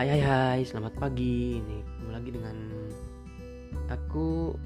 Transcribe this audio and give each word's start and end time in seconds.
Hai 0.00 0.16
hai 0.16 0.24
hai, 0.24 0.60
selamat 0.64 0.96
pagi. 0.96 1.60
Ini 1.60 1.84
ketemu 1.84 2.08
lagi 2.08 2.30
dengan 2.32 2.56
aku 3.92 4.56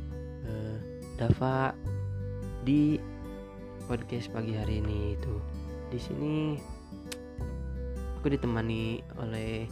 eh, 0.47 0.79
Dava 1.19 1.75
di 2.63 3.03
podcast 3.91 4.31
pagi 4.31 4.55
hari 4.55 4.79
ini 4.79 5.19
itu. 5.19 5.35
Di 5.91 5.99
sini 5.99 6.55
aku 8.15 8.31
ditemani 8.31 9.03
oleh 9.19 9.67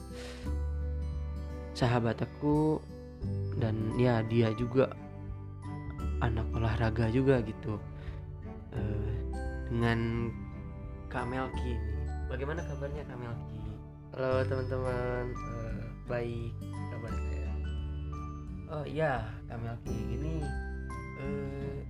sahabat 1.78 2.18
aku 2.18 2.82
dan 3.62 3.94
ya 4.02 4.18
dia 4.26 4.50
juga 4.58 4.90
anak 6.26 6.50
olahraga 6.58 7.06
juga 7.06 7.38
gitu. 7.38 7.78
Eh, 8.74 9.14
dengan 9.70 10.26
Kak 11.06 11.22
Melki 11.30 11.78
ini. 11.78 11.94
Bagaimana 12.26 12.66
kabarnya 12.66 13.06
Kak 13.06 13.14
Melki? 13.14 13.61
Halo 14.12 14.44
teman-teman, 14.44 15.32
Eh, 15.32 15.88
baik 16.04 16.52
kabar 16.92 17.16
saya. 17.16 17.52
Oh 18.68 18.84
iya, 18.84 19.24
Kak 19.48 19.56
Melki 19.56 19.96
ini 20.20 20.44
eh, 21.16 21.80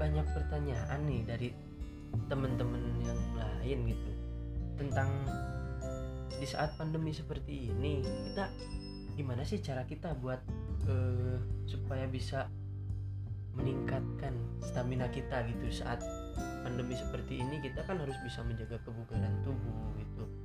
banyak 0.00 0.24
pertanyaan 0.32 1.04
nih 1.04 1.20
dari 1.28 1.48
teman-teman 2.24 3.04
yang 3.04 3.20
lain 3.36 3.92
gitu 3.92 4.12
tentang 4.80 5.12
di 6.40 6.48
saat 6.48 6.72
pandemi 6.80 7.12
seperti 7.12 7.68
ini 7.68 8.00
kita 8.00 8.48
gimana 9.12 9.44
sih 9.44 9.60
cara 9.60 9.84
kita 9.84 10.16
buat 10.24 10.40
eh, 10.88 11.36
supaya 11.68 12.08
bisa 12.08 12.48
meningkatkan 13.60 14.40
stamina 14.64 15.04
kita 15.12 15.44
gitu? 15.52 15.84
Saat 15.84 16.00
pandemi 16.64 16.96
seperti 16.96 17.44
ini 17.44 17.60
kita 17.60 17.84
kan 17.84 18.00
harus 18.00 18.16
bisa 18.24 18.40
menjaga 18.40 18.80
kebugaran 18.88 19.36
tubuh 19.44 19.92
gitu 20.00 20.39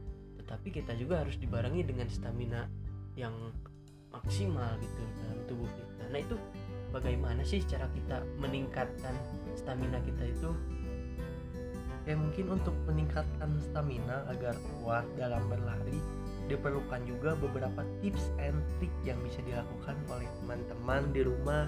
tetapi 0.66 0.82
kita 0.82 0.98
juga 0.98 1.22
harus 1.22 1.38
dibarengi 1.38 1.86
dengan 1.86 2.10
stamina 2.10 2.66
yang 3.14 3.54
maksimal 4.10 4.74
gitu 4.82 5.02
dalam 5.22 5.40
tubuh 5.46 5.70
kita 5.70 6.04
nah 6.10 6.18
itu 6.18 6.36
bagaimana 6.90 7.46
sih 7.46 7.62
cara 7.70 7.86
kita 7.94 8.26
meningkatkan 8.42 9.14
stamina 9.54 10.02
kita 10.02 10.26
itu 10.26 10.50
Ya 12.06 12.14
mungkin 12.14 12.54
untuk 12.54 12.78
meningkatkan 12.86 13.62
stamina 13.66 14.30
agar 14.30 14.54
kuat 14.78 15.06
dalam 15.18 15.42
berlari 15.50 15.98
diperlukan 16.46 17.02
juga 17.06 17.34
beberapa 17.34 17.82
tips 18.02 18.30
and 18.38 18.62
trik 18.78 18.94
yang 19.02 19.18
bisa 19.26 19.42
dilakukan 19.42 19.98
oleh 20.14 20.30
teman-teman 20.42 21.02
di 21.14 21.26
rumah 21.26 21.66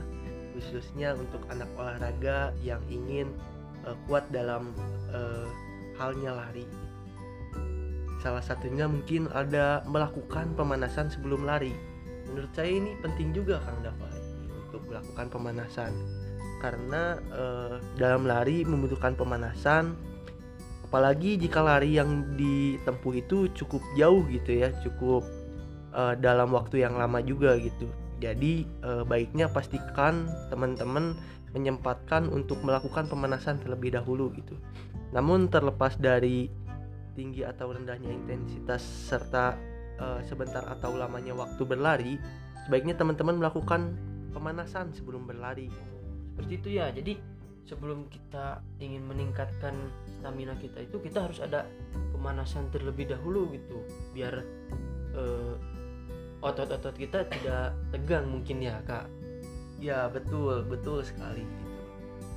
khususnya 0.53 1.17
untuk 1.17 1.41
anak 1.49 1.65
olahraga 1.73 2.53
yang 2.61 2.81
ingin 2.85 3.33
eh, 3.89 3.97
kuat 4.05 4.29
dalam 4.29 4.73
eh, 5.09 5.49
halnya 5.97 6.37
lari. 6.37 6.86
Salah 8.27 8.43
satunya 8.43 8.91
mungkin 8.91 9.31
ada 9.31 9.87
melakukan 9.87 10.51
pemanasan 10.59 11.07
sebelum 11.07 11.47
lari. 11.47 11.71
Menurut 12.27 12.51
saya 12.51 12.75
ini 12.75 12.91
penting 12.99 13.31
juga 13.31 13.63
Kang 13.63 13.79
Dava 13.79 14.11
untuk 14.67 14.83
melakukan 14.83 15.31
pemanasan. 15.31 15.95
Karena 16.59 17.15
eh, 17.31 17.79
dalam 17.95 18.27
lari 18.27 18.67
membutuhkan 18.67 19.15
pemanasan 19.15 19.95
apalagi 20.83 21.39
jika 21.39 21.63
lari 21.63 21.95
yang 21.95 22.35
ditempuh 22.35 23.15
itu 23.15 23.47
cukup 23.55 23.79
jauh 23.95 24.27
gitu 24.27 24.59
ya 24.59 24.75
cukup 24.83 25.23
eh, 25.95 26.19
dalam 26.19 26.51
waktu 26.51 26.83
yang 26.83 26.99
lama 26.99 27.23
juga 27.23 27.55
gitu. 27.55 27.87
Jadi 28.19 28.67
eh, 28.67 29.07
baiknya 29.07 29.47
pastikan 29.47 30.27
teman-teman 30.51 31.15
menyempatkan 31.55 32.27
untuk 32.27 32.59
melakukan 32.59 33.07
pemanasan 33.07 33.63
terlebih 33.63 33.95
dahulu 33.95 34.35
gitu. 34.35 34.59
Namun 35.15 35.47
terlepas 35.47 35.95
dari 35.95 36.66
tinggi 37.17 37.41
atau 37.41 37.73
rendahnya 37.73 38.13
intensitas 38.13 38.85
serta 39.09 39.57
eh, 39.97 40.21
sebentar 40.29 40.61
atau 40.69 40.93
lamanya 40.93 41.33
waktu 41.33 41.65
berlari 41.65 42.13
sebaiknya 42.69 42.93
teman-teman 42.93 43.41
melakukan 43.41 43.97
pemanasan 44.35 44.93
sebelum 44.93 45.25
berlari. 45.25 45.71
Seperti 46.35 46.53
itu 46.61 46.69
ya. 46.77 46.93
Jadi 46.93 47.17
sebelum 47.65 48.05
kita 48.11 48.61
ingin 48.77 49.07
meningkatkan 49.07 49.73
stamina 50.19 50.53
kita 50.59 50.83
itu 50.85 51.01
kita 51.01 51.25
harus 51.25 51.41
ada 51.41 51.65
pemanasan 52.13 52.69
terlebih 52.69 53.09
dahulu 53.09 53.49
gitu. 53.55 53.81
Biar 54.11 54.43
eh, 55.17 55.55
otot-otot 56.43 56.93
kita 56.93 57.25
tidak 57.31 57.73
tegang 57.95 58.29
mungkin 58.29 58.61
ya 58.61 58.83
kak. 58.83 59.09
Ya 59.79 60.11
betul. 60.11 60.67
Betul 60.67 61.07
sekali 61.07 61.41
gitu. 61.47 61.81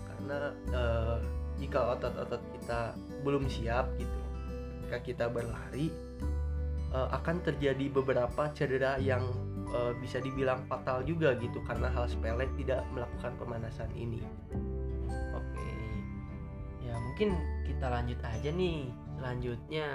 Karena 0.08 0.54
eh, 0.72 1.18
jika 1.60 1.98
otot-otot 1.98 2.40
kita 2.56 2.94
belum 3.26 3.50
siap 3.50 3.92
gitu, 4.00 4.18
ketika 4.90 5.06
kita 5.06 5.26
berlari 5.30 5.94
eh, 6.90 7.08
akan 7.14 7.46
terjadi 7.46 7.86
beberapa 7.94 8.50
cedera 8.50 8.98
yang 8.98 9.22
eh, 9.70 9.94
bisa 10.02 10.18
dibilang 10.18 10.66
fatal 10.66 11.06
juga 11.06 11.38
gitu 11.38 11.62
karena 11.62 11.86
hal 11.94 12.10
sepele 12.10 12.50
tidak 12.58 12.82
melakukan 12.90 13.30
pemanasan 13.38 13.86
ini. 13.94 14.18
oke. 15.30 15.70
Ya 16.82 16.98
mungkin 16.98 17.38
kita 17.70 17.86
lanjut 17.86 18.18
aja 18.26 18.50
nih. 18.50 18.90
Selanjutnya 19.14 19.86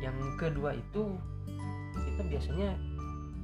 yang 0.00 0.16
kedua 0.40 0.72
itu 0.72 1.20
kita 1.92 2.24
biasanya 2.24 2.72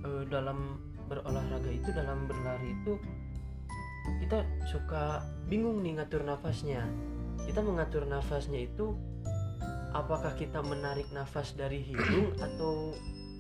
eh, 0.09 0.25
dalam 0.33 0.81
berolahraga 1.13 1.69
itu 1.69 1.93
dalam 1.93 2.25
berlari 2.25 2.73
itu 2.73 2.97
kita 4.25 4.41
suka 4.73 5.21
bingung 5.53 5.85
nih 5.85 6.01
ngatur 6.01 6.25
nafasnya. 6.25 6.81
Kita 7.45 7.61
mengatur 7.61 8.09
nafasnya 8.09 8.65
itu 8.65 8.97
apakah 9.97 10.37
kita 10.37 10.61
menarik 10.61 11.09
nafas 11.11 11.57
dari 11.57 11.81
hidung 11.81 12.37
atau 12.47 12.93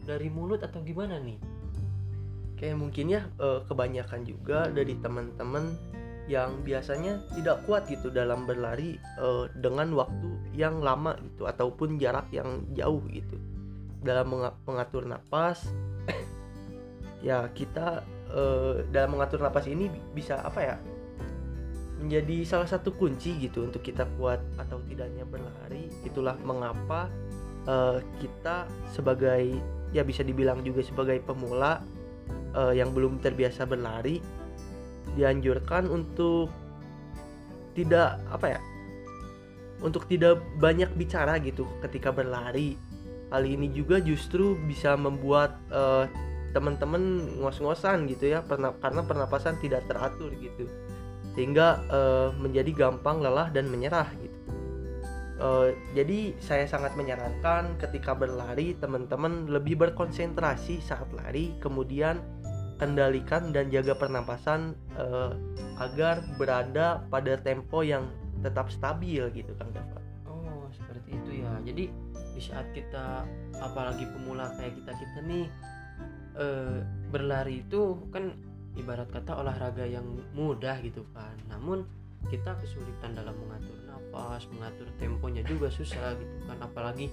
dari 0.08 0.32
mulut 0.32 0.64
atau 0.64 0.80
gimana 0.80 1.20
nih? 1.20 1.36
Kayak 2.56 2.80
mungkin 2.80 3.12
ya 3.12 3.28
eh, 3.36 3.60
kebanyakan 3.68 4.24
juga 4.24 4.72
dari 4.72 4.96
teman-teman 4.96 5.76
yang 6.26 6.58
biasanya 6.66 7.22
tidak 7.38 7.62
kuat 7.68 7.86
gitu 7.86 8.08
dalam 8.10 8.48
berlari 8.48 8.96
eh, 8.96 9.44
dengan 9.60 9.92
waktu 9.92 10.56
yang 10.56 10.80
lama 10.80 11.14
gitu 11.20 11.44
ataupun 11.44 12.00
jarak 12.00 12.26
yang 12.32 12.64
jauh 12.72 13.04
gitu. 13.12 13.36
Dalam 14.00 14.32
menga- 14.32 14.56
mengatur 14.64 15.04
napas 15.04 15.68
ya 17.28 17.44
kita 17.52 18.00
eh, 18.32 18.88
dalam 18.88 19.20
mengatur 19.20 19.44
napas 19.44 19.68
ini 19.68 19.92
bi- 19.92 20.04
bisa 20.16 20.40
apa 20.40 20.60
ya 20.64 20.76
menjadi 21.96 22.44
salah 22.44 22.68
satu 22.68 22.92
kunci 22.92 23.36
gitu 23.40 23.64
untuk 23.64 23.80
kita 23.80 24.04
kuat 24.20 24.40
atau 24.60 24.84
tidaknya 24.84 25.24
berlari 25.24 25.88
itulah 26.04 26.36
mengapa 26.44 27.08
eh, 27.64 27.98
kita 28.20 28.68
sebagai 28.92 29.56
ya 29.96 30.04
bisa 30.04 30.20
dibilang 30.20 30.60
juga 30.60 30.84
sebagai 30.84 31.16
pemula 31.24 31.80
eh, 32.52 32.76
yang 32.76 32.92
belum 32.92 33.24
terbiasa 33.24 33.64
berlari 33.64 34.20
dianjurkan 35.16 35.88
untuk 35.88 36.52
tidak 37.72 38.20
apa 38.28 38.56
ya 38.56 38.60
untuk 39.80 40.08
tidak 40.08 40.40
banyak 40.56 40.88
bicara 40.96 41.36
gitu 41.40 41.68
ketika 41.84 42.08
berlari. 42.08 42.80
Hal 43.28 43.42
ini 43.44 43.68
juga 43.74 43.98
justru 44.00 44.54
bisa 44.64 44.94
membuat 44.94 45.58
eh, 45.68 46.06
teman-teman 46.54 47.36
ngos-ngosan 47.42 48.08
gitu 48.08 48.32
ya 48.32 48.40
karena 48.48 49.02
pernapasan 49.04 49.60
tidak 49.60 49.84
teratur 49.84 50.32
gitu 50.40 50.64
sehingga 51.36 51.84
eh, 51.92 52.28
menjadi 52.40 52.72
gampang 52.72 53.20
lelah 53.20 53.52
dan 53.52 53.68
menyerah 53.68 54.08
gitu 54.18 54.36
Eh, 55.36 55.70
jadi 55.92 56.32
saya 56.40 56.64
sangat 56.64 56.96
menyarankan 56.96 57.76
ketika 57.76 58.16
berlari 58.16 58.72
teman-teman 58.80 59.44
lebih 59.52 59.76
berkonsentrasi 59.76 60.80
saat 60.80 61.12
lari 61.12 61.52
kemudian 61.60 62.24
kendalikan 62.80 63.52
dan 63.52 63.68
jaga 63.68 63.92
pernapasan 63.92 64.72
eh, 64.96 65.32
agar 65.76 66.24
berada 66.40 67.04
pada 67.12 67.36
tempo 67.36 67.84
yang 67.84 68.08
tetap 68.40 68.72
stabil 68.72 69.20
gitu 69.36 69.52
Kang 69.60 69.76
Dava. 69.76 70.00
Oh, 70.24 70.72
seperti 70.72 71.20
itu 71.20 71.44
ya. 71.44 71.52
Jadi 71.68 71.84
di 72.32 72.40
saat 72.40 72.72
kita 72.72 73.28
apalagi 73.60 74.08
pemula 74.08 74.56
kayak 74.56 74.72
kita 74.80 74.92
kita 74.96 75.18
nih 75.28 75.46
eh, 76.40 76.80
berlari 77.12 77.60
itu 77.60 78.00
kan 78.08 78.32
ibarat 78.76 79.08
kata 79.10 79.36
olahraga 79.40 79.84
yang 79.84 80.04
mudah 80.36 80.78
gitu 80.84 81.02
kan. 81.16 81.34
Namun 81.48 81.84
kita 82.28 82.56
kesulitan 82.60 83.16
dalam 83.16 83.34
mengatur 83.40 83.76
nafas, 83.88 84.48
mengatur 84.52 84.88
temponya 85.00 85.42
juga 85.44 85.72
susah 85.72 86.16
gitu 86.16 86.36
kan. 86.46 86.58
Apalagi 86.60 87.08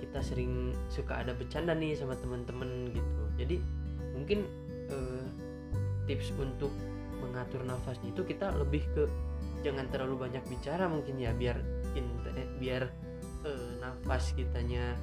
kita 0.00 0.20
sering 0.20 0.76
suka 0.92 1.24
ada 1.24 1.32
bercanda 1.32 1.72
nih 1.72 1.96
sama 1.96 2.14
teman-teman 2.20 2.92
gitu. 2.92 3.22
Jadi 3.40 3.56
mungkin 4.12 4.44
eh, 4.92 5.26
tips 6.06 6.32
untuk 6.38 6.70
mengatur 7.18 7.64
nafasnya 7.64 8.12
itu 8.12 8.22
kita 8.22 8.52
lebih 8.54 8.84
ke 8.92 9.04
jangan 9.64 9.88
terlalu 9.90 10.28
banyak 10.28 10.44
bicara 10.46 10.86
mungkin 10.86 11.16
ya 11.18 11.32
biar 11.32 11.58
in- 11.96 12.22
eh, 12.36 12.48
biar 12.60 12.86
eh, 13.42 13.70
nafas 13.80 14.36
kitanya 14.36 14.94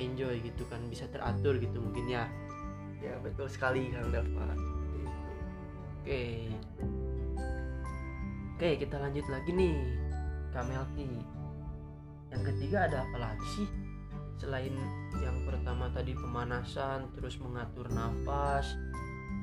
enjoy 0.00 0.40
gitu 0.40 0.64
kan 0.72 0.80
bisa 0.88 1.04
teratur 1.12 1.60
gitu 1.60 1.78
mungkin 1.78 2.08
ya 2.08 2.24
Ya 3.00 3.16
betul 3.24 3.48
sekali 3.48 3.88
Kang 3.88 4.12
Dava. 4.12 4.52
Oke. 6.00 6.24
Oke 8.56 8.68
kita 8.76 8.96
lanjut 9.00 9.24
lagi 9.28 9.50
nih 9.56 9.76
Kamelki 10.52 11.08
yang 12.30 12.42
ketiga 12.46 12.88
ada 12.88 13.04
apa 13.04 13.16
lagi 13.20 13.46
sih? 13.58 13.68
Selain 14.40 14.72
yang 15.20 15.44
pertama 15.44 15.92
tadi 15.92 16.16
pemanasan 16.16 17.12
terus 17.12 17.36
mengatur 17.36 17.92
nafas 17.92 18.72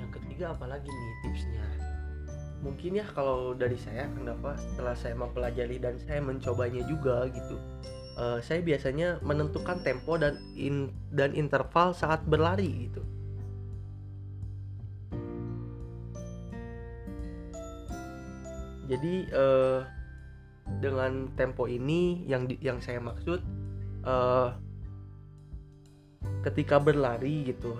yang 0.01 0.09
ketiga 0.09 0.57
apalagi 0.57 0.89
nih 0.89 1.13
tipsnya? 1.25 1.65
Mungkin 2.65 2.97
ya 2.97 3.05
kalau 3.13 3.53
dari 3.53 3.77
saya 3.77 4.09
Kang 4.09 4.25
Dava 4.25 4.57
setelah 4.57 4.97
saya 4.97 5.13
mempelajari 5.13 5.77
dan 5.77 6.01
saya 6.01 6.17
mencobanya 6.25 6.81
juga 6.89 7.29
gitu 7.29 7.53
uh, 8.17 8.39
saya 8.41 8.65
biasanya 8.65 9.21
menentukan 9.21 9.79
tempo 9.85 10.17
dan 10.17 10.41
in, 10.57 10.89
dan 11.13 11.37
interval 11.37 11.93
saat 11.93 12.25
berlari 12.25 12.89
gitu 12.89 13.05
jadi 18.87 19.13
uh, 19.35 19.79
dengan 20.79 21.31
tempo 21.35 21.67
ini 21.67 22.27
yang 22.27 22.47
yang 22.59 22.79
saya 22.83 22.99
maksud 22.99 23.39
uh, 24.03 24.51
ketika 26.43 26.79
berlari 26.79 27.51
gitu 27.51 27.75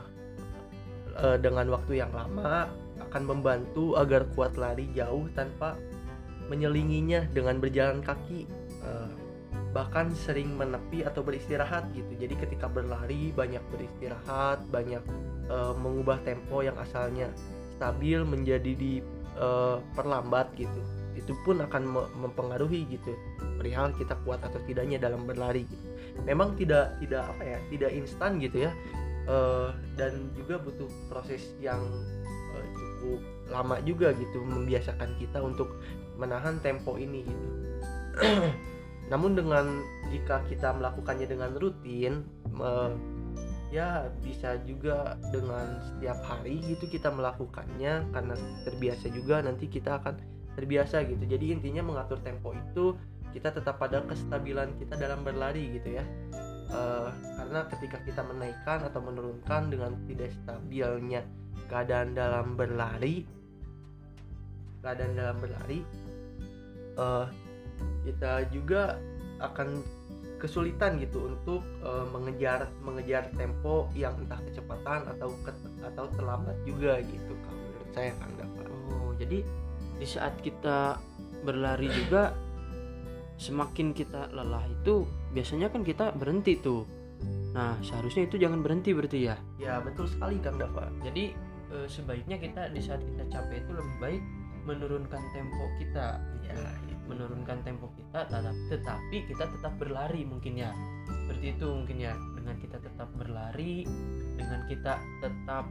uh, 1.16 1.38
dengan 1.40 1.68
waktu 1.72 2.04
yang 2.04 2.12
lama 2.12 2.68
akan 3.08 3.24
membantu 3.24 3.96
agar 3.96 4.28
kuat 4.36 4.60
lari 4.60 4.88
jauh 4.92 5.28
tanpa 5.36 5.80
menyelinginya 6.48 7.28
dengan 7.32 7.60
berjalan 7.60 8.00
kaki 8.04 8.48
uh, 8.84 9.12
bahkan 9.76 10.10
sering 10.16 10.58
menepi 10.58 11.06
atau 11.06 11.22
beristirahat 11.22 11.92
gitu. 11.94 12.10
Jadi 12.18 12.34
ketika 12.40 12.72
berlari 12.72 13.36
banyak 13.36 13.62
beristirahat 13.70 14.64
banyak 14.72 15.04
uh, 15.52 15.76
mengubah 15.78 16.18
tempo 16.24 16.64
yang 16.64 16.76
asalnya 16.80 17.30
stabil 17.78 18.26
menjadi 18.26 18.74
di 18.74 19.04
uh, 19.38 19.78
perlambat 19.94 20.52
gitu. 20.58 20.82
Itu 21.18 21.34
pun 21.42 21.62
akan 21.62 22.14
mempengaruhi 22.14 22.86
gitu 22.94 23.14
perihal 23.58 23.90
kita 23.98 24.14
kuat 24.22 24.38
atau 24.46 24.62
tidaknya 24.70 25.02
dalam 25.02 25.26
berlari 25.26 25.66
gitu. 25.66 25.86
memang 26.26 26.58
tidak 26.58 26.98
tidak 27.02 27.30
apa 27.30 27.44
ya 27.46 27.58
tidak 27.74 27.92
instan 27.94 28.38
gitu 28.38 28.70
ya. 28.70 28.72
Uh, 29.28 29.76
dan 30.00 30.32
juga 30.40 30.56
butuh 30.62 30.88
proses 31.12 31.52
yang 31.60 31.84
cukup 32.98 33.22
lama 33.48 33.78
juga 33.86 34.12
gitu 34.18 34.42
membiasakan 34.44 35.14
kita 35.22 35.40
untuk 35.40 35.70
menahan 36.18 36.58
tempo 36.60 36.98
ini 36.98 37.24
gitu. 37.24 37.48
Namun 39.12 39.40
dengan 39.40 39.66
jika 40.12 40.44
kita 40.52 40.76
melakukannya 40.76 41.28
dengan 41.30 41.56
rutin 41.56 42.28
uh, 42.60 42.92
ya 43.68 44.08
bisa 44.24 44.56
juga 44.64 45.20
dengan 45.28 45.84
setiap 45.84 46.24
hari 46.24 46.64
gitu 46.64 46.88
kita 46.88 47.12
melakukannya 47.12 48.08
karena 48.16 48.36
terbiasa 48.64 49.12
juga 49.12 49.44
nanti 49.44 49.68
kita 49.68 50.00
akan 50.00 50.16
terbiasa 50.56 51.04
gitu. 51.06 51.24
Jadi 51.28 51.54
intinya 51.54 51.84
mengatur 51.84 52.18
tempo 52.24 52.56
itu 52.56 52.96
kita 53.36 53.52
tetap 53.52 53.78
pada 53.78 54.02
kestabilan 54.08 54.72
kita 54.80 54.96
dalam 54.96 55.22
berlari 55.22 55.78
gitu 55.78 56.00
ya. 56.00 56.06
Uh, 56.68 57.12
karena 57.40 57.64
ketika 57.72 57.98
kita 58.04 58.22
menaikkan 58.28 58.84
atau 58.84 59.00
menurunkan 59.00 59.72
dengan 59.72 59.96
tidak 60.04 60.36
stabilnya 60.36 61.24
keadaan 61.72 62.12
dalam 62.12 62.60
berlari 62.60 63.24
keadaan 64.84 65.16
dalam 65.16 65.38
berlari 65.40 65.80
uh, 67.00 67.28
kita 68.04 68.48
juga 68.52 69.00
akan 69.40 69.84
kesulitan 70.38 71.02
gitu 71.02 71.34
untuk 71.34 71.66
uh, 71.82 72.06
mengejar 72.14 72.70
mengejar 72.86 73.30
tempo 73.34 73.90
yang 73.98 74.14
entah 74.22 74.38
kecepatan 74.46 75.10
atau 75.18 75.34
ke, 75.42 75.52
atau 75.82 76.06
terlambat 76.14 76.58
juga 76.62 77.02
gitu 77.02 77.34
kalau 77.42 77.58
menurut 77.58 77.90
saya 77.94 78.12
kan 78.22 78.30
Oh 78.88 79.12
jadi 79.18 79.42
di 79.98 80.08
saat 80.08 80.38
kita 80.46 81.02
berlari 81.42 81.90
juga 81.90 82.32
semakin 83.38 83.94
kita 83.94 84.34
lelah 84.34 84.66
itu 84.66 85.06
biasanya 85.34 85.70
kan 85.70 85.86
kita 85.86 86.14
berhenti 86.14 86.58
tuh. 86.58 86.86
Nah 87.54 87.78
seharusnya 87.82 88.30
itu 88.30 88.38
jangan 88.38 88.62
berhenti 88.62 88.94
berarti 88.94 89.20
ya? 89.30 89.36
Ya 89.58 89.82
betul 89.82 90.10
sekali 90.10 90.38
kang 90.42 90.58
Dava 90.62 90.90
jadi 91.02 91.34
e, 91.74 91.76
sebaiknya 91.90 92.38
kita 92.38 92.70
di 92.74 92.82
saat 92.82 93.02
kita 93.02 93.26
capek 93.30 93.66
itu 93.66 93.72
lebih 93.74 93.96
baik 94.02 94.22
menurunkan 94.66 95.22
tempo 95.34 95.66
kita 95.82 96.22
ya 96.46 96.54
itu. 96.54 96.87
Menurunkan 97.08 97.64
tempo 97.64 97.90
kita 97.96 98.28
tetap 98.28 98.56
tetapi 98.70 99.18
kita 99.26 99.48
tetap 99.48 99.74
berlari 99.80 100.28
mungkin 100.28 100.60
ya. 100.60 100.72
Seperti 101.08 101.56
itu 101.56 101.66
mungkin 101.68 101.98
ya 102.04 102.14
dengan 102.36 102.56
kita 102.60 102.78
tetap 102.84 103.10
berlari 103.16 103.88
dengan 104.36 104.62
kita 104.68 104.94
tetap 105.24 105.66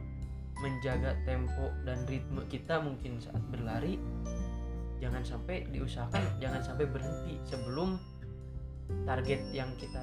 menjaga 0.57 1.13
tempo 1.23 1.69
dan 1.85 2.01
ritme 2.09 2.41
kita 2.49 2.81
mungkin 2.81 3.21
saat 3.21 3.41
berlari 3.53 4.01
jangan 4.97 5.21
sampai 5.21 5.69
diusahakan 5.69 6.41
jangan 6.41 6.65
sampai 6.65 6.89
berhenti 6.89 7.37
sebelum 7.45 8.01
target 9.05 9.45
yang 9.53 9.69
kita 9.77 10.01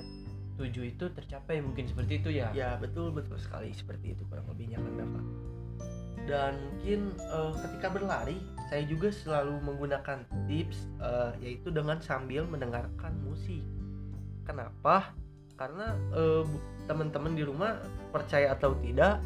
tuju 0.54 0.94
itu 0.94 1.10
tercapai 1.10 1.58
mungkin 1.58 1.90
seperti 1.90 2.22
itu 2.22 2.30
ya. 2.30 2.54
Ya 2.54 2.78
betul 2.78 3.10
betul 3.10 3.42
sekali 3.42 3.74
seperti 3.74 4.14
itu 4.14 4.22
kurang 4.30 4.46
lebihnya 4.54 4.78
kan 4.78 4.94
dan 6.24 6.56
mungkin 6.56 7.12
uh, 7.28 7.52
ketika 7.68 7.92
berlari 7.92 8.40
saya 8.68 8.82
juga 8.88 9.12
selalu 9.12 9.60
menggunakan 9.60 10.24
tips 10.48 10.88
uh, 10.98 11.36
yaitu 11.38 11.68
dengan 11.68 12.00
sambil 12.00 12.48
mendengarkan 12.48 13.12
musik. 13.22 13.60
Kenapa? 14.48 15.12
Karena 15.54 15.94
uh, 16.16 16.44
teman-teman 16.88 17.36
di 17.36 17.44
rumah 17.44 17.80
percaya 18.10 18.52
atau 18.52 18.76
tidak 18.80 19.20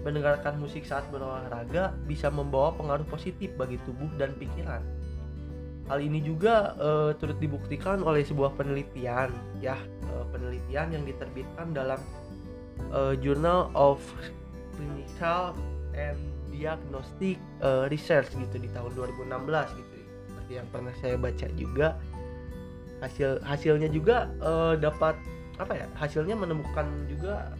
mendengarkan 0.00 0.56
musik 0.56 0.88
saat 0.88 1.04
berolahraga 1.12 1.92
bisa 2.08 2.32
membawa 2.32 2.72
pengaruh 2.72 3.04
positif 3.08 3.52
bagi 3.56 3.76
tubuh 3.84 4.08
dan 4.16 4.32
pikiran. 4.40 4.80
Hal 5.90 5.98
ini 6.00 6.22
juga 6.22 6.78
uh, 6.78 7.10
turut 7.18 7.36
dibuktikan 7.42 8.06
oleh 8.06 8.22
sebuah 8.22 8.54
penelitian 8.54 9.34
ya, 9.58 9.74
uh, 10.14 10.24
penelitian 10.30 10.94
yang 10.94 11.04
diterbitkan 11.04 11.74
dalam 11.74 11.98
uh, 12.94 13.12
Journal 13.18 13.74
of 13.74 13.98
Clinical 14.78 15.58
and 15.92 16.39
Diagnostic 16.60 17.40
uh, 17.64 17.88
Research 17.88 18.36
gitu 18.36 18.56
di 18.60 18.68
tahun 18.76 18.92
2016 18.92 19.80
gitu. 19.80 19.96
Seperti 20.28 20.52
yang 20.60 20.68
pernah 20.68 20.92
saya 21.00 21.16
baca 21.16 21.46
juga 21.56 21.96
hasil 23.00 23.40
hasilnya 23.40 23.88
juga 23.88 24.28
uh, 24.44 24.76
dapat 24.76 25.16
apa 25.56 25.72
ya? 25.72 25.86
Hasilnya 25.96 26.36
menemukan 26.36 26.84
juga 27.08 27.56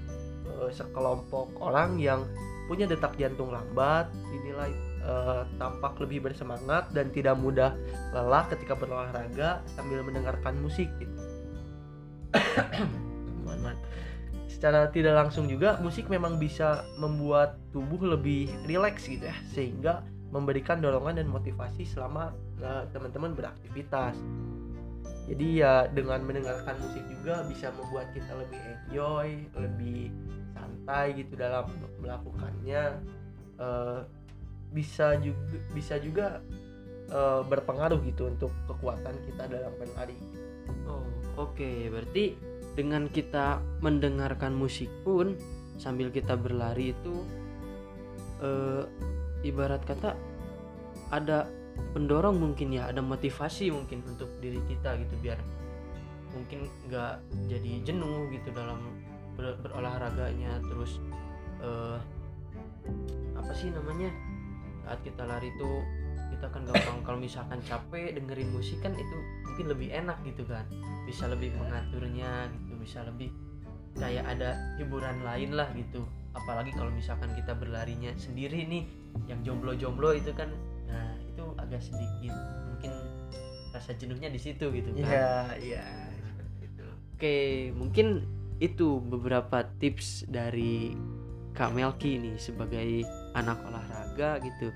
uh, 0.60 0.68
sekelompok 0.68 1.56
orang 1.64 1.96
yang 1.96 2.28
punya 2.68 2.84
detak 2.86 3.16
jantung 3.18 3.50
lambat 3.50 4.06
dinilai 4.30 4.70
uh, 5.02 5.42
tampak 5.58 5.96
lebih 5.98 6.30
bersemangat 6.30 6.86
dan 6.94 7.10
tidak 7.10 7.34
mudah 7.34 7.74
lelah 8.14 8.46
ketika 8.52 8.78
berolahraga 8.78 9.64
sambil 9.74 10.04
mendengarkan 10.04 10.54
musik 10.60 10.86
gitu. 11.00 11.18
Secara 14.60 14.92
tidak 14.92 15.16
langsung 15.16 15.48
juga 15.48 15.80
musik 15.80 16.12
memang 16.12 16.36
bisa 16.36 16.84
membuat 17.00 17.56
tubuh 17.72 17.96
lebih 18.04 18.44
rileks 18.68 19.08
gitu 19.08 19.24
ya 19.24 19.32
sehingga 19.56 20.04
memberikan 20.28 20.84
dorongan 20.84 21.16
dan 21.16 21.32
motivasi 21.32 21.88
selama 21.88 22.36
uh, 22.60 22.84
teman-teman 22.92 23.32
beraktivitas. 23.32 24.20
Jadi 25.32 25.64
ya 25.64 25.88
dengan 25.88 26.20
mendengarkan 26.28 26.76
musik 26.76 27.00
juga 27.08 27.40
bisa 27.48 27.72
membuat 27.72 28.12
kita 28.12 28.36
lebih 28.36 28.60
enjoy, 28.60 29.28
lebih 29.56 30.12
santai 30.52 31.16
gitu 31.16 31.40
dalam 31.40 31.64
melakukannya. 31.96 33.00
Uh, 33.56 34.04
bisa 34.76 35.16
juga 35.24 35.56
bisa 35.72 35.96
juga 36.04 36.44
uh, 37.08 37.40
berpengaruh 37.48 38.04
gitu 38.04 38.28
untuk 38.28 38.52
kekuatan 38.68 39.16
kita 39.24 39.48
dalam 39.48 39.72
berlari. 39.80 40.20
Oh, 40.84 41.00
oke. 41.40 41.56
Okay. 41.56 41.88
Berarti 41.88 42.24
dengan 42.80 43.12
kita 43.12 43.60
mendengarkan 43.84 44.56
musik 44.56 44.88
pun 45.04 45.36
sambil 45.76 46.08
kita 46.08 46.32
berlari 46.32 46.96
itu 46.96 47.28
uh, 48.40 48.88
ibarat 49.44 49.84
kata 49.84 50.16
ada 51.12 51.44
pendorong 51.92 52.40
mungkin 52.40 52.72
ya, 52.72 52.88
ada 52.88 53.04
motivasi 53.04 53.68
mungkin 53.68 54.00
untuk 54.08 54.32
diri 54.40 54.64
kita 54.64 54.96
gitu 54.96 55.12
biar 55.20 55.36
mungkin 56.32 56.72
nggak 56.88 57.20
jadi 57.52 57.72
jenuh 57.84 58.32
gitu 58.32 58.48
dalam 58.56 58.80
ber 59.36 59.60
berolahraganya. 59.60 60.64
Terus 60.64 60.96
uh, 61.60 62.00
apa 63.36 63.52
sih 63.52 63.68
namanya 63.68 64.08
saat 64.88 65.04
kita 65.04 65.28
lari 65.28 65.52
itu 65.52 65.70
kita 66.32 66.46
kan 66.48 66.64
gampang 66.64 66.98
kalau 67.04 67.18
misalkan 67.20 67.60
capek 67.60 68.16
dengerin 68.16 68.48
musik 68.56 68.80
kan 68.80 68.96
itu 68.96 69.16
mungkin 69.44 69.66
lebih 69.76 69.88
enak 69.92 70.16
gitu 70.24 70.46
kan 70.46 70.64
bisa 71.04 71.26
lebih 71.26 71.50
mengaturnya 71.58 72.48
gitu 72.54 72.69
bisa 72.80 73.04
lebih 73.04 73.28
kayak 74.00 74.24
ada 74.24 74.56
hiburan 74.80 75.20
lain 75.20 75.52
lah 75.52 75.68
gitu. 75.76 76.02
Apalagi 76.32 76.72
kalau 76.72 76.88
misalkan 76.94 77.28
kita 77.36 77.52
berlarinya 77.52 78.14
sendiri 78.16 78.64
nih 78.64 78.88
yang 79.28 79.44
jomblo-jomblo 79.44 80.16
itu 80.16 80.32
kan 80.32 80.48
nah 80.88 81.14
itu 81.22 81.44
agak 81.60 81.84
sedikit 81.84 82.34
mungkin 82.72 82.92
rasa 83.70 83.94
jenuhnya 83.94 84.32
di 84.32 84.40
situ 84.40 84.72
gitu 84.72 84.88
kan. 84.96 85.04
Iya 85.04 85.34
iya 85.60 85.84
oke 87.20 87.36
mungkin 87.76 88.24
itu 88.60 89.00
beberapa 89.04 89.64
tips 89.76 90.24
dari 90.28 90.96
Kak 91.52 91.76
Melki 91.76 92.16
ini 92.16 92.40
sebagai 92.40 93.04
anak 93.36 93.60
olahraga 93.66 94.40
gitu. 94.40 94.72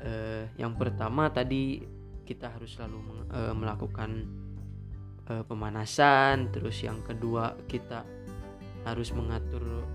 Uh, 0.00 0.48
yang 0.56 0.76
pertama 0.80 1.28
tadi 1.28 1.84
kita 2.24 2.48
harus 2.48 2.72
selalu 2.72 3.26
uh, 3.32 3.52
melakukan 3.52 4.24
uh, 5.30 5.44
pemanasan 5.46 6.50
terus 6.50 6.82
yang 6.82 6.98
kedua 7.06 7.54
kita 7.70 8.02
harus 8.82 9.14
mengatur 9.14 9.86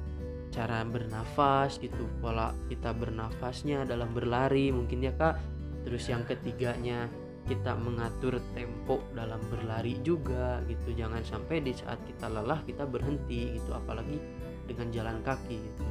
cara 0.56 0.88
bernafas 0.88 1.76
gitu 1.84 2.08
pola 2.24 2.56
kita 2.72 2.96
bernafasnya 2.96 3.84
dalam 3.84 4.16
berlari 4.16 4.72
mungkin 4.72 5.04
ya 5.04 5.12
kak. 5.12 5.36
Terus 5.84 6.08
yang 6.08 6.24
ketiganya 6.24 7.12
kita 7.46 7.78
mengatur 7.78 8.42
tempo 8.58 9.04
dalam 9.14 9.38
berlari 9.52 10.00
juga 10.02 10.64
gitu. 10.66 10.96
Jangan 10.96 11.22
sampai 11.28 11.62
di 11.62 11.76
saat 11.76 12.00
kita 12.08 12.32
lelah 12.32 12.64
kita 12.64 12.88
berhenti 12.88 13.60
gitu 13.60 13.76
apalagi 13.76 14.18
dengan 14.66 14.90
jalan 14.96 15.20
kaki 15.22 15.60
gitu. 15.60 15.86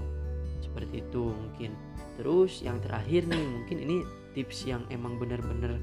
Seperti 0.65 1.05
itu 1.05 1.31
mungkin. 1.31 1.77
Terus 2.17 2.65
yang 2.65 2.81
terakhir 2.81 3.29
nih 3.29 3.45
mungkin 3.45 3.79
ini 3.85 3.97
tips 4.33 4.67
yang 4.67 4.83
emang 4.91 5.21
bener-bener 5.21 5.79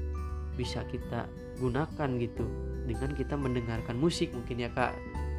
bisa 0.58 0.84
kita 0.88 1.28
gunakan 1.60 2.08
gitu. 2.18 2.44
Dengan 2.88 3.14
kita 3.14 3.34
mendengarkan 3.38 3.96
musik 3.96 4.34
mungkin 4.34 4.62
ya 4.62 4.70
kak. 4.72 4.96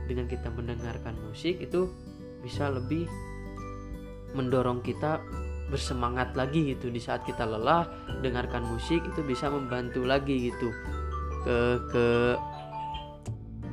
Dengan 0.08 0.28
kita 0.28 0.52
mendengarkan 0.52 1.16
musik 1.24 1.60
itu 1.64 1.88
bisa 2.44 2.68
lebih 2.68 3.08
mendorong 4.36 4.84
kita 4.84 5.24
bersemangat 5.72 6.36
lagi 6.36 6.76
gitu. 6.76 6.92
Di 6.92 7.00
saat 7.00 7.24
kita 7.24 7.48
lelah 7.48 7.88
dengarkan 8.20 8.68
musik 8.68 9.04
itu 9.04 9.22
bisa 9.24 9.48
membantu 9.48 10.04
lagi 10.04 10.52
gitu 10.52 10.70
ke 11.44 11.58
ke 11.92 12.08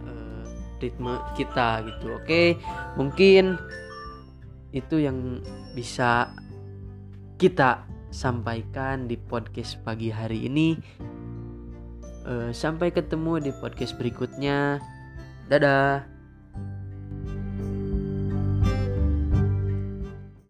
uh, 0.07 0.43
ritme 0.83 1.15
kita 1.39 1.83
gitu. 1.87 2.07
Oke 2.19 2.59
mungkin 2.99 3.59
itu 4.71 5.03
yang 5.03 5.43
bisa 5.75 6.31
kita 7.39 7.87
sampaikan 8.11 9.07
di 9.07 9.15
podcast 9.19 9.79
pagi 9.83 10.11
hari 10.11 10.47
ini 10.51 10.79
sampai 12.53 12.93
ketemu 12.93 13.41
di 13.41 13.51
podcast 13.57 13.97
berikutnya. 13.97 14.79
Dadah 15.49 16.20